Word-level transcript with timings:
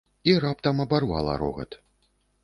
І 0.31 0.33
раптам 0.43 0.79
абарвала 0.85 1.35
рогат. 1.43 1.77